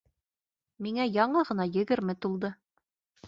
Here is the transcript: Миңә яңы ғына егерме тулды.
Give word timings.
Миңә 0.85 1.03
яңы 1.17 1.45
ғына 1.51 1.67
егерме 1.75 2.15
тулды. 2.27 2.53